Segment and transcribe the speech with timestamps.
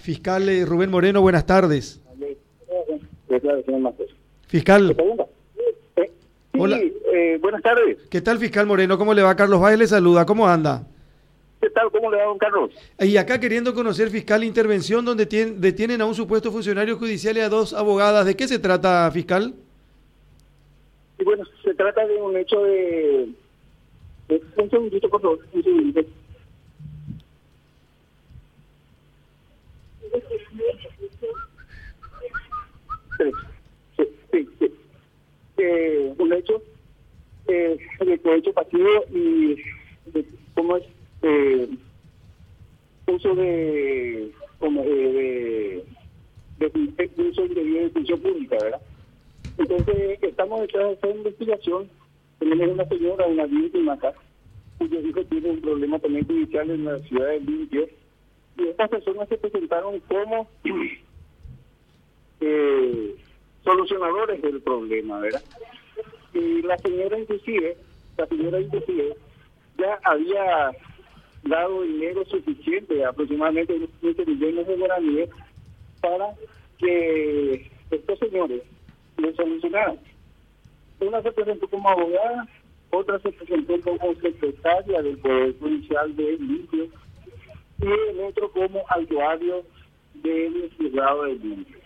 [0.00, 2.00] Fiscal eh, Rubén Moreno, buenas tardes.
[4.46, 4.96] Fiscal.
[5.96, 6.10] Eh,
[6.58, 6.78] Hola.
[6.78, 7.98] Eh, buenas tardes.
[8.10, 8.98] ¿Qué tal, fiscal Moreno?
[8.98, 9.36] ¿Cómo le va?
[9.36, 10.26] Carlos Báez le saluda.
[10.26, 10.86] ¿Cómo anda?
[11.60, 11.90] ¿Qué tal?
[11.90, 12.70] ¿Cómo le va, don Carlos?
[12.98, 17.48] Y acá queriendo conocer, fiscal, intervención donde detienen a un supuesto funcionario judicial y a
[17.48, 18.24] dos abogadas.
[18.26, 19.54] ¿De qué se trata, fiscal?
[21.18, 23.28] Y bueno, se trata de un hecho de...
[24.56, 26.00] Un segundito, por favor, un segundito.
[33.18, 34.72] Sí, sí,
[35.58, 36.62] eh, un hecho
[37.48, 37.78] eh,
[38.36, 39.56] hecho pasivo y
[40.06, 40.84] de, cómo es
[41.22, 41.68] eh,
[43.06, 45.84] uso de como de,
[46.58, 48.80] de, de, uso indebido de función pública, ¿verdad?
[49.58, 51.90] Entonces estamos detrás de esta investigación,
[52.38, 54.12] tenemos una señora, una víctima acá,
[54.78, 57.88] cuyo hijo tiene un problema también judicial en la ciudad de Limpio,
[58.58, 60.48] y estas personas se presentaron como
[62.40, 63.16] eh,
[63.64, 65.42] solucionadores del problema, ¿verdad?
[66.34, 67.76] Y la señora inclusive,
[68.20, 69.16] la señora inclusive
[69.78, 70.72] ya había
[71.44, 75.30] dado dinero suficiente, aproximadamente 15 millones de guaraníes,
[76.02, 76.34] para
[76.78, 78.62] que estos señores
[79.16, 79.98] lo solucionaran.
[81.00, 82.46] Una se presentó como abogada,
[82.90, 86.88] otra se presentó como secretaria del Poder Judicial de Limpio
[87.78, 89.64] y el otro como actuario
[90.14, 91.78] del juzgado de Limpio.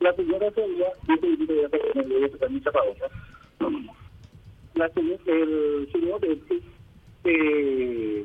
[0.00, 0.92] La señora Celia,
[4.80, 4.90] la
[5.26, 6.20] el señor
[7.24, 8.24] eh,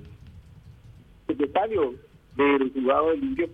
[1.28, 1.96] secretario
[2.38, 3.50] del juzgado de limpio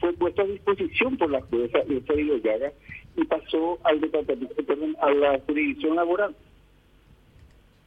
[0.00, 2.72] fue puesto a disposición por la jueza Elsa Llaga
[3.16, 6.34] y pasó al departamento, perdón, a la jurisdicción laboral,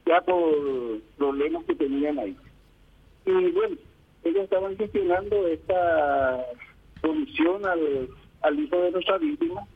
[0.05, 2.37] ya por problemas que tenían ahí.
[3.25, 3.75] Y bueno,
[4.23, 6.45] ellos estaban gestionando esta
[7.01, 8.07] solución al,
[8.43, 9.67] al hijo de nuestra víctima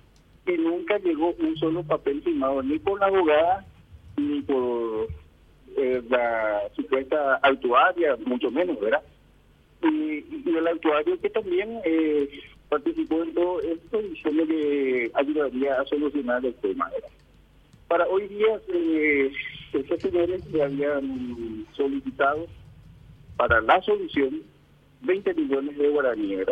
[0.45, 3.65] y nunca llegó un solo papel firmado ni por la abogada
[4.17, 5.07] ni por
[5.77, 9.01] eh, la supuesta actuaria, mucho menos, ¿verdad?
[9.83, 10.25] Y,
[10.57, 12.27] el actuario que también eh,
[12.67, 16.89] participó en todo esto diciendo que ayudaría a solucionar el tema.
[17.87, 19.31] Para hoy día, eh,
[19.73, 22.47] estos señores le habían solicitado
[23.35, 24.41] para la solución
[25.01, 26.47] 20 millones de guaraníes,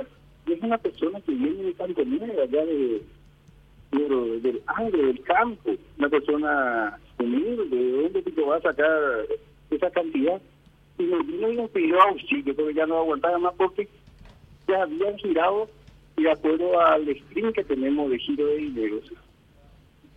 [0.45, 3.01] Y es una persona que viene de Cantonera, allá de
[3.89, 9.25] pero del aire, del campo, una persona humilde, ¿de dónde te va a sacar
[9.69, 10.41] esa cantidad?
[10.97, 13.87] Y nos vino y nos pidió auxilio, porque ya no aguantaba más porque
[14.67, 15.69] ya habían girado,
[16.17, 18.99] y de acuerdo al stream que tenemos de giro de dinero,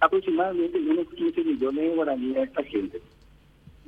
[0.01, 3.01] aproximadamente unos 15 millones de guaraníes a esta gente.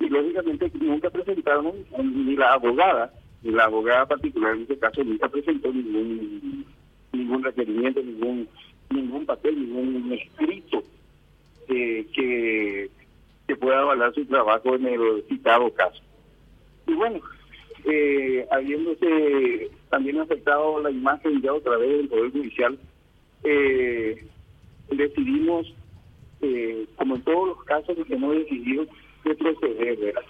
[0.01, 1.73] Y lógicamente nunca presentaron,
[2.03, 6.67] ni la abogada, ni la abogada particular en este caso, nunca presentó ningún
[7.13, 8.49] ningún requerimiento, ningún
[8.91, 10.83] ningún papel, ningún escrito
[11.67, 12.91] que,
[13.51, 16.01] que pueda avalar su trabajo en el citado caso.
[16.87, 17.21] Y bueno,
[17.85, 22.79] eh, habiéndose también afectado la imagen ya otra vez del Poder Judicial,
[23.43, 24.25] eh,
[24.89, 25.75] decidimos,
[26.43, 28.87] eh, como en todos los casos que hemos decidido,
[29.25, 30.23] de proceder, ¿verdad?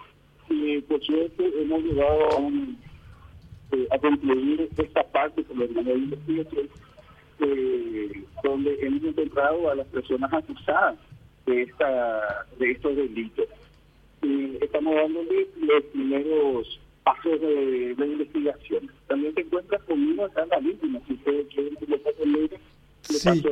[0.49, 6.69] Y por cierto, hemos llegado a, eh, a concluir esta parte con el de investigación
[7.41, 10.97] eh, donde hemos encontrado a las personas acusadas
[11.51, 13.47] de esta de estos delitos.
[14.23, 18.91] Y estamos dándole los primeros pasos de, de investigación.
[19.09, 21.99] También se encuentra conmigo acá la víctima, si ustedes quieren que le
[23.03, 23.43] Sí.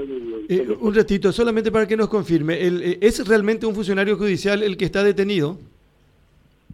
[0.49, 4.63] Eh, un ratito, solamente para que nos confirme, el, eh, ¿es realmente un funcionario judicial
[4.63, 5.59] el que está detenido?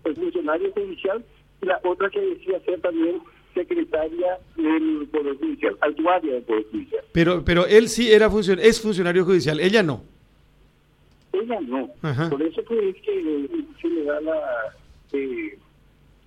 [0.04, 1.24] El funcionario judicial,
[1.62, 3.20] y la otra que decía ser también
[3.54, 7.04] secretaria del Poder Judicial, actuaria del Poder Judicial.
[7.12, 10.02] Pero, pero él sí era funcion es funcionario judicial, ella no.
[11.42, 11.88] Ella no.
[12.30, 13.48] Por eso es que
[13.80, 14.40] se le da la,
[15.12, 15.58] eh,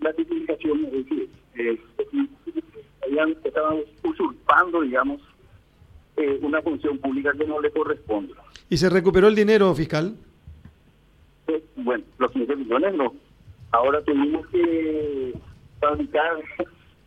[0.02, 1.80] la tipificación, es decir, eh,
[3.44, 5.22] estaban usurpando, digamos,
[6.18, 8.34] eh, una función pública que no le corresponde.
[8.70, 10.16] ¿Y se recuperó el dinero fiscal?
[11.48, 13.14] Eh, bueno, los 15 millones no.
[13.72, 15.34] Ahora tenemos que
[15.80, 16.44] fabricar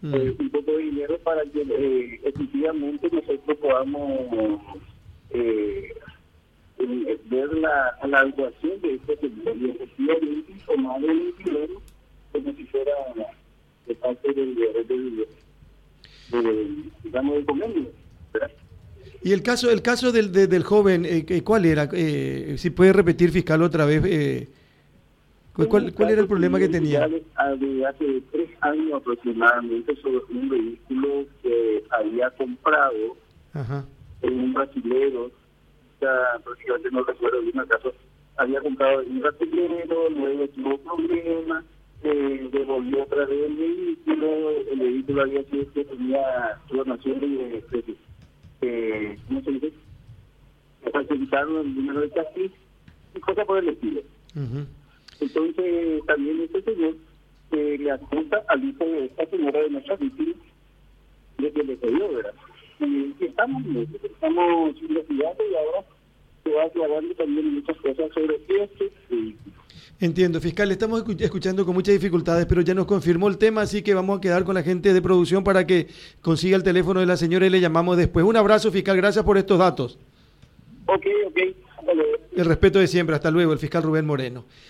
[0.03, 0.15] Mm.
[0.15, 4.61] Eh, un poco de dinero para que eh, efectivamente nosotros podamos
[5.29, 5.93] eh,
[6.87, 11.83] ver la, la actuación de este y tomar el dinero
[12.33, 12.93] como si fuera
[13.87, 15.27] de parte del, del,
[16.31, 17.87] del, digamos, del convenio.
[19.23, 21.89] Y el caso, el caso del, del joven, eh, ¿cuál era?
[21.93, 24.49] Eh, si puede repetir, fiscal, otra vez, eh,
[25.53, 27.05] ¿Cuál, cuál, era el problema que tenía?
[27.05, 33.17] Hace tres años aproximadamente sobre un vehículo que había comprado
[34.23, 35.31] en un brasilero,
[36.01, 37.93] ya prácticamente no recuerdo bien acaso,
[38.37, 41.65] había comprado un brasilero, luego tuvo problemas,
[42.03, 47.65] eh, devolvió otra vez el vehículo, el vehículo había sido que tenía clonación de,
[48.61, 49.73] de, ¿cómo se dice?
[50.93, 52.53] Facilitaron el número de chasis
[53.15, 54.01] y cosas por el estilo.
[55.21, 56.95] Entonces, también este señor
[57.53, 60.35] eh, le apunta al hijo de esta señora de nuestra víctima
[61.39, 62.35] de que le cayó, ¿verdad?
[62.81, 63.63] Y, estamos,
[64.03, 65.87] estamos investigando y ahora
[66.51, 68.41] se va aclarando también muchas cosas sobre.
[70.01, 73.93] Entiendo, fiscal, estamos escuchando con muchas dificultades, pero ya nos confirmó el tema, así que
[73.93, 75.89] vamos a quedar con la gente de producción para que
[76.23, 78.25] consiga el teléfono de la señora y le llamamos después.
[78.25, 79.99] Un abrazo, fiscal, gracias por estos datos.
[80.87, 81.39] Ok, ok.
[82.35, 84.45] El respeto de siempre, hasta luego, el fiscal Rubén Moreno.